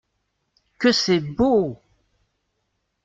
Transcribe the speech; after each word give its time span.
Que 0.79 0.91
c'est 0.93 1.19
beau! 1.19 1.79